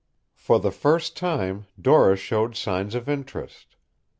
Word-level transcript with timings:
For 0.33 0.59
the 0.59 0.71
first 0.71 1.15
time 1.15 1.67
Dora 1.79 2.15
showed 2.17 2.55
signs 2.55 2.95
of 2.95 3.07
interest. 3.07 3.75